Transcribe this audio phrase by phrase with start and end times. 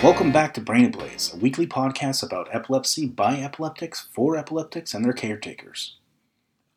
[0.00, 5.04] Welcome back to Brain Ablaze, a weekly podcast about epilepsy by epileptics, for epileptics, and
[5.04, 5.96] their caretakers.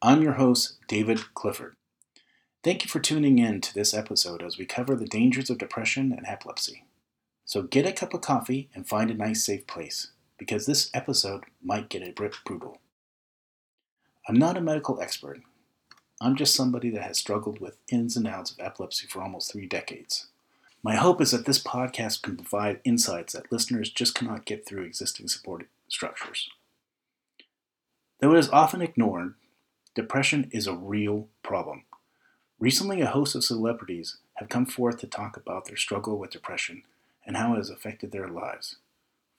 [0.02, 1.76] I'm your host, David Clifford.
[2.64, 6.12] Thank you for tuning in to this episode as we cover the dangers of depression
[6.12, 6.86] and epilepsy.
[7.46, 10.08] So get a cup of coffee and find a nice, safe place,
[10.40, 12.82] because this episode might get a bit brutal.
[14.28, 15.42] I'm not a medical expert.
[16.20, 19.68] I'm just somebody that has struggled with ins and outs of epilepsy for almost three
[19.68, 20.31] decades.
[20.84, 24.84] My hope is that this podcast can provide insights that listeners just cannot get through
[24.84, 26.50] existing support structures.
[28.20, 29.36] Though it is often ignored,
[29.94, 31.84] depression is a real problem.
[32.60, 36.84] Recently, a host of celebrities have come forth to talk about their struggle with depression
[37.26, 38.78] and how it has affected their lives.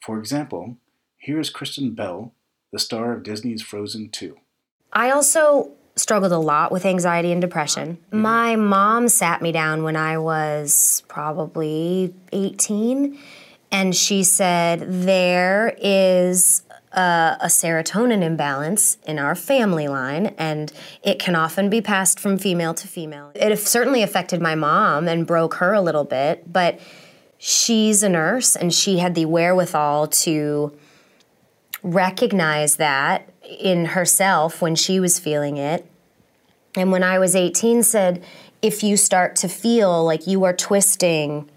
[0.00, 0.76] For example,
[1.18, 2.32] here is Kristen Bell,
[2.72, 4.36] the star of Disney's Frozen 2.
[4.92, 5.72] I also
[6.02, 7.96] struggled a lot with anxiety and depression.
[7.96, 8.20] Mm-hmm.
[8.20, 13.18] My mom sat me down when I was probably 18
[13.70, 20.70] and she said, There is a, a, serotonin imbalance in our family line, and
[21.02, 23.30] it can often be passed from female to female.
[23.34, 26.80] It certainly affected my mom and broke her a little bit, but
[27.38, 30.76] she's a nurse and she had the wherewithal to
[31.82, 35.86] recognize that in herself when she was feeling it.
[36.76, 38.24] And when I was 18, said,
[38.62, 41.48] if you start to feel like you are twisting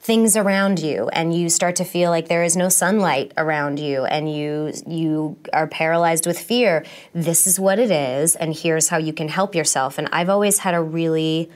[0.00, 4.04] things around you and you start to feel like there is no sunlight around you
[4.04, 8.96] and you you are paralyzed with fear this is what it is and here's how
[8.96, 9.98] you can help yourself.
[9.98, 11.50] And I've always had a really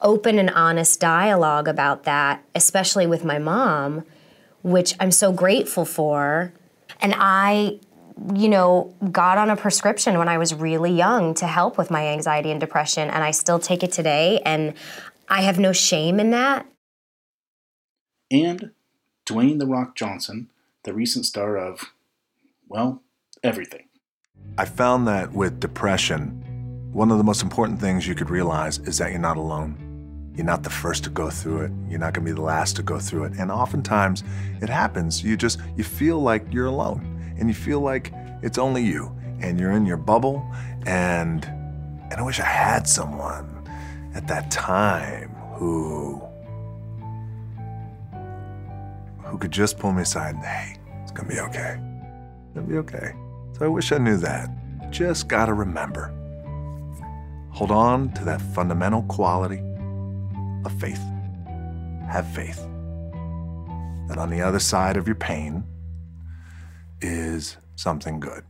[0.00, 4.04] open and honest dialogue about that especially with my mom
[4.62, 6.52] which I'm so grateful for.
[7.00, 7.78] And I,
[8.34, 12.08] you know, got on a prescription when I was really young to help with my
[12.08, 14.74] anxiety and depression, and I still take it today, and
[15.28, 16.66] I have no shame in that.
[18.30, 18.72] And
[19.26, 20.50] Dwayne The Rock Johnson,
[20.84, 21.92] the recent star of,
[22.68, 23.02] well,
[23.42, 23.84] everything.
[24.56, 26.44] I found that with depression,
[26.92, 29.84] one of the most important things you could realize is that you're not alone.
[30.34, 31.72] You're not the first to go through it.
[31.88, 33.32] You're not going to be the last to go through it.
[33.38, 34.22] And oftentimes
[34.62, 35.22] it happens.
[35.22, 38.12] You just you feel like you're alone and you feel like
[38.42, 40.44] it's only you and you're in your bubble
[40.86, 41.44] and
[42.10, 43.68] and I wish I had someone
[44.14, 46.22] at that time who
[49.24, 51.78] who could just pull me aside and hey, it's to be okay.
[52.54, 53.12] It'll be okay.
[53.58, 54.50] So I wish I knew that.
[54.90, 56.14] Just got to remember.
[57.50, 59.62] Hold on to that fundamental quality
[60.64, 61.02] of faith.
[62.08, 62.58] Have faith
[64.08, 65.62] that on the other side of your pain
[67.00, 68.44] is something good.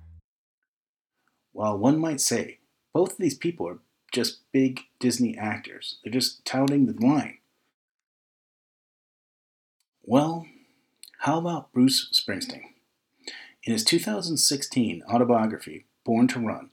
[1.52, 2.58] While one might say
[2.92, 3.78] both of these people are
[4.12, 7.38] just big Disney actors, they're just touting the line.
[10.02, 10.46] Well,
[11.18, 12.62] how about Bruce Springsteen?
[13.64, 16.70] In his 2016 autobiography, Born to Run,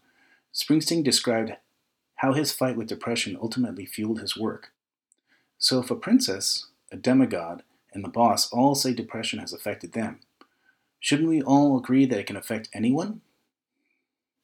[0.53, 1.51] Springsteen described
[2.15, 4.71] how his fight with depression ultimately fueled his work.
[5.57, 7.63] So if a princess, a demigod,
[7.93, 10.19] and the boss all say depression has affected them,
[11.05, 13.21] shouldn't we all agree that it can affect anyone?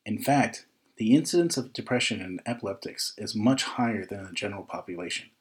[0.05, 0.67] In fact,
[0.97, 5.31] the incidence of depression in epileptics is much higher than in the general population.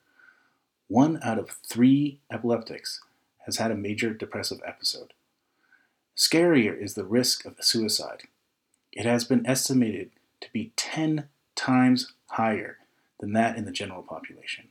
[0.89, 3.03] One out of three epileptics
[3.45, 5.13] has had a major depressive episode.
[6.17, 8.23] Scarier is the risk of suicide.
[8.91, 12.79] It has been estimated to be 10 times higher
[13.19, 14.69] than that in the general population.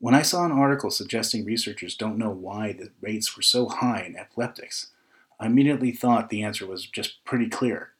[0.00, 4.02] When I saw an article suggesting researchers don't know why the rates were so high
[4.02, 4.88] in epileptics,
[5.40, 7.92] I immediately thought the answer was just pretty clear.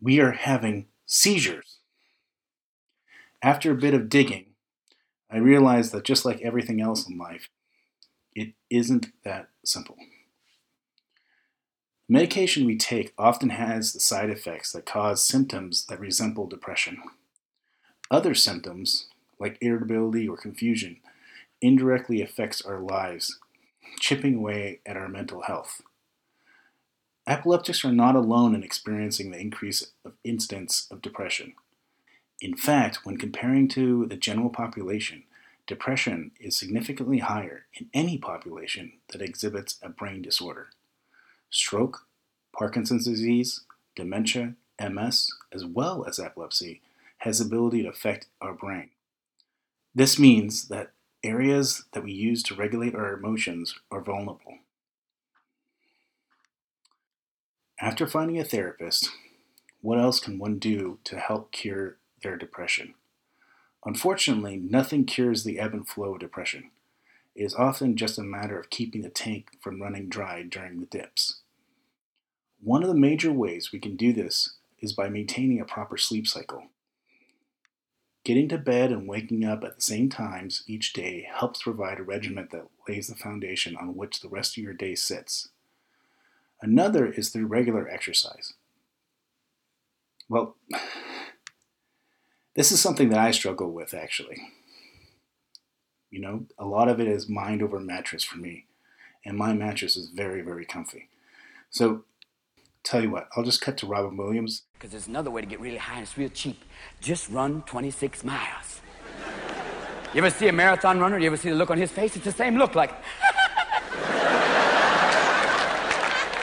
[0.00, 1.78] We are having seizures.
[3.42, 4.44] After a bit of digging,
[5.30, 7.48] I realized that just like everything else in life,
[8.34, 9.96] it isn't that simple.
[12.06, 16.98] Medication we take often has the side effects that cause symptoms that resemble depression.
[18.10, 19.06] Other symptoms,
[19.38, 20.98] like irritability or confusion,
[21.62, 23.38] indirectly affects our lives,
[23.98, 25.80] chipping away at our mental health.
[27.26, 31.54] Epileptics are not alone in experiencing the increase of incidence of depression.
[32.40, 35.24] In fact, when comparing to the general population,
[35.66, 40.68] depression is significantly higher in any population that exhibits a brain disorder.
[41.50, 42.06] Stroke,
[42.56, 43.60] Parkinson's disease,
[43.94, 46.80] dementia, MS, as well as epilepsy,
[47.18, 48.90] has the ability to affect our brain.
[49.94, 54.58] This means that Areas that we use to regulate our emotions are vulnerable.
[57.82, 59.08] After finding a therapist,
[59.80, 62.92] what else can one do to help cure their depression?
[63.86, 66.72] Unfortunately, nothing cures the ebb and flow of depression.
[67.34, 70.86] it is often just a matter of keeping the tank from running dry during the
[70.86, 71.40] dips.
[72.60, 76.26] One of the major ways we can do this is by maintaining a proper sleep
[76.26, 76.64] cycle.
[78.24, 82.02] Getting to bed and waking up at the same times each day helps provide a
[82.02, 85.48] regimen that lays the foundation on which the rest of your day sits.
[86.62, 88.54] Another is through regular exercise.
[90.28, 90.56] Well,
[92.54, 94.42] this is something that I struggle with actually.
[96.10, 98.66] You know, a lot of it is mind over mattress for me,
[99.24, 101.08] and my mattress is very, very comfy.
[101.70, 102.04] So,
[102.82, 104.62] tell you what, I'll just cut to Robin Williams.
[104.74, 106.64] Because there's another way to get really high and it's real cheap.
[107.00, 108.80] Just run 26 miles.
[110.12, 111.18] You ever see a marathon runner?
[111.18, 112.16] You ever see the look on his face?
[112.16, 112.92] It's the same look like.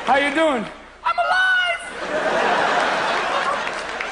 [0.07, 0.63] How you doing?
[1.03, 1.81] I'm alive!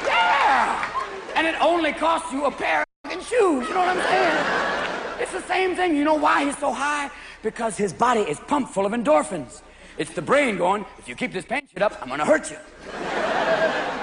[0.04, 0.92] yeah!
[1.34, 5.22] And it only costs you a pair of shoes, you know what I'm saying?
[5.22, 5.96] It's the same thing.
[5.96, 7.10] You know why he's so high?
[7.42, 9.62] Because his body is pumped full of endorphins.
[9.96, 12.58] It's the brain going, if you keep this pain shit up, I'm gonna hurt you.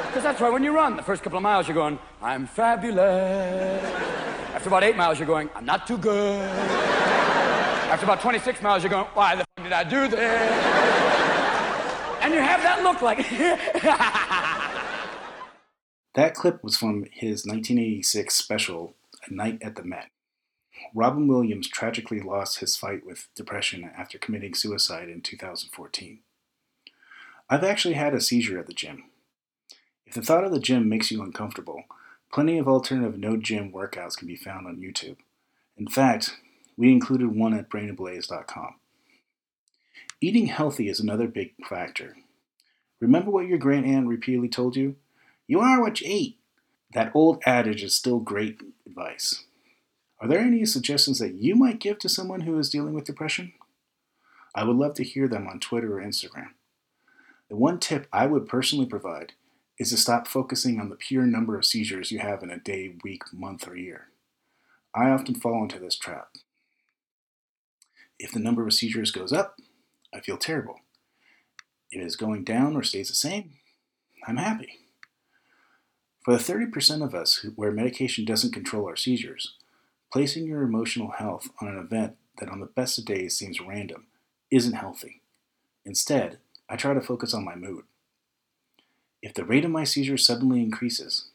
[0.08, 3.84] Because that's why when you run, the first couple of miles you're going, I'm fabulous.
[4.56, 6.42] After about eight miles, you're going, I'm not too good.
[7.92, 11.43] After about 26 miles, you're going, why the fuck did I do this?
[12.24, 13.18] And you have that look like.
[16.16, 18.96] that clip was from his 1986 special,
[19.28, 20.08] A Night at the Met.
[20.96, 26.20] Robin Williams tragically lost his fight with depression after committing suicide in 2014.
[27.50, 29.04] I've actually had a seizure at the gym.
[30.06, 31.84] If the thought of the gym makes you uncomfortable,
[32.32, 35.18] plenty of alternative no gym workouts can be found on YouTube.
[35.76, 36.38] In fact,
[36.78, 38.76] we included one at brainablaze.com.
[40.24, 42.16] Eating healthy is another big factor.
[43.02, 44.96] Remember what your grand aunt repeatedly told you?
[45.48, 46.38] You are what you eat.
[46.94, 49.44] That old adage is still great advice.
[50.22, 53.52] Are there any suggestions that you might give to someone who is dealing with depression?
[54.56, 56.52] I would love to hear them on Twitter or Instagram.
[57.50, 59.34] The one tip I would personally provide
[59.78, 62.96] is to stop focusing on the pure number of seizures you have in a day,
[63.04, 64.08] week, month, or year.
[64.96, 66.30] I often fall into this trap.
[68.18, 69.58] If the number of seizures goes up,
[70.14, 70.80] I feel terrible.
[71.92, 73.54] If it is going down or stays the same,
[74.28, 74.80] I'm happy.
[76.24, 79.56] For the 30% of us where medication doesn't control our seizures,
[80.14, 84.06] Placing your emotional health on an event that on the best of days seems random
[84.52, 85.24] isn't healthy.
[85.86, 86.38] Instead,
[86.70, 87.86] I try to focus on my mood.
[89.24, 91.30] If the rate of my seizures suddenly increases,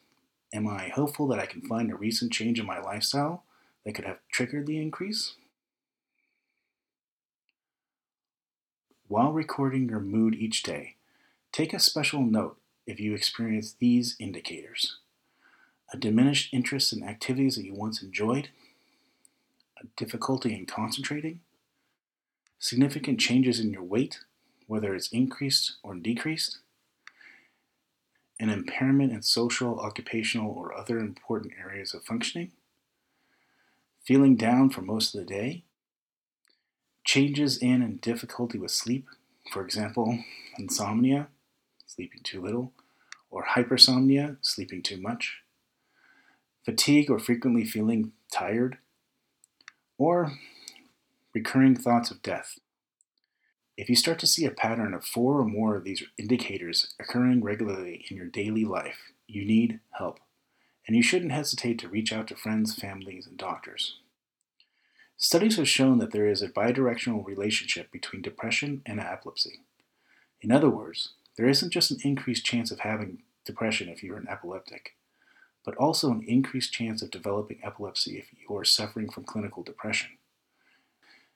[0.54, 3.42] am I hopeful that I can find a recent change in my lifestyle
[3.84, 5.34] that could have triggered the increase?
[9.08, 10.96] While recording your mood each day,
[11.50, 14.98] take a special note if you experience these indicators.
[15.94, 18.50] A diminished interest in activities that you once enjoyed
[19.82, 21.40] a difficulty in concentrating,
[22.58, 24.18] significant changes in your weight,
[24.66, 26.58] whether it's increased or decreased,
[28.38, 32.52] an impairment in social, occupational, or other important areas of functioning,
[34.04, 35.64] feeling down for most of the day,
[37.08, 39.06] changes in and difficulty with sleep,
[39.50, 40.18] for example,
[40.58, 41.28] insomnia,
[41.86, 42.74] sleeping too little,
[43.30, 45.38] or hypersomnia, sleeping too much,
[46.66, 48.76] fatigue or frequently feeling tired,
[49.96, 50.32] or
[51.34, 52.58] recurring thoughts of death.
[53.78, 57.42] If you start to see a pattern of four or more of these indicators occurring
[57.42, 60.20] regularly in your daily life, you need help,
[60.86, 63.94] and you shouldn't hesitate to reach out to friends, families, and doctors.
[65.20, 69.62] Studies have shown that there is a bidirectional relationship between depression and epilepsy.
[70.40, 74.28] In other words, there isn't just an increased chance of having depression if you're an
[74.28, 74.94] epileptic,
[75.64, 80.10] but also an increased chance of developing epilepsy if you are suffering from clinical depression.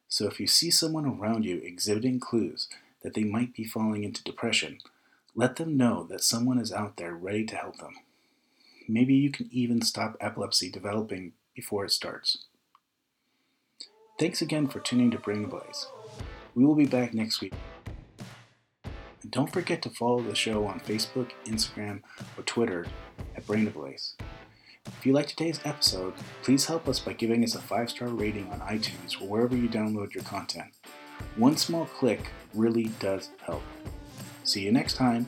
[0.06, 2.68] So if you see someone around you exhibiting clues
[3.02, 4.78] that they might be falling into depression,
[5.34, 7.96] let them know that someone is out there ready to help them.
[8.86, 12.44] Maybe you can even stop epilepsy developing before it starts.
[14.22, 15.88] Thanks again for tuning to Brain Ablaze.
[16.54, 17.54] We will be back next week.
[18.84, 22.02] And don't forget to follow the show on Facebook, Instagram,
[22.38, 22.86] or Twitter
[23.34, 24.14] at Brain Ablaze.
[24.86, 26.14] If you liked today's episode,
[26.44, 29.68] please help us by giving us a five star rating on iTunes or wherever you
[29.68, 30.72] download your content.
[31.34, 32.20] One small click
[32.54, 33.64] really does help.
[34.44, 35.26] See you next time.